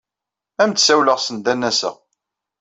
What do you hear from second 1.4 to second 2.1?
ad n-aseɣ.